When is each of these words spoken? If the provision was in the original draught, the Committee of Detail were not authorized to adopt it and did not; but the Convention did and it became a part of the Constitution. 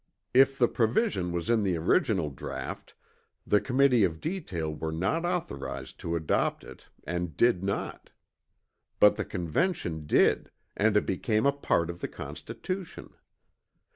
If 0.33 0.57
the 0.57 0.67
provision 0.67 1.31
was 1.31 1.47
in 1.47 1.61
the 1.61 1.77
original 1.77 2.31
draught, 2.31 2.95
the 3.45 3.61
Committee 3.61 4.03
of 4.03 4.19
Detail 4.19 4.73
were 4.73 4.91
not 4.91 5.25
authorized 5.25 5.99
to 5.99 6.15
adopt 6.15 6.63
it 6.63 6.87
and 7.03 7.37
did 7.37 7.63
not; 7.63 8.09
but 8.99 9.15
the 9.15 9.23
Convention 9.25 10.07
did 10.07 10.49
and 10.75 10.97
it 10.97 11.05
became 11.05 11.45
a 11.45 11.51
part 11.53 11.91
of 11.91 11.99
the 11.99 12.07
Constitution. 12.07 13.13